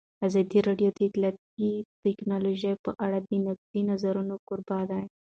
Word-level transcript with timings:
ازادي 0.27 0.59
راډیو 0.67 0.89
د 0.93 0.97
اطلاعاتی 1.09 1.71
تکنالوژي 2.03 2.73
په 2.83 2.91
اړه 3.05 3.19
د 3.21 3.29
نقدي 3.45 3.81
نظرونو 3.91 4.35
کوربه 4.47 4.79
وه. 4.89 4.99